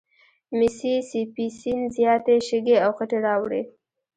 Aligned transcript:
میسي 0.57 0.93
سي 1.09 1.21
پي 1.33 1.45
سیند 1.59 1.87
زیاتي 1.95 2.35
شګې 2.47 2.77
او 2.85 2.91
خټې 2.97 3.17
راوړي. 3.25 3.61